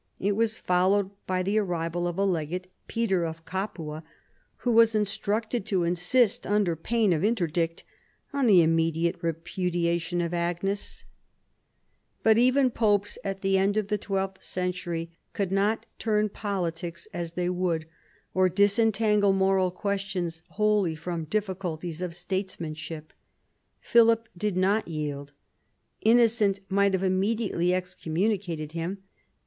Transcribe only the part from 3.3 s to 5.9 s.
Capua, who was instructed to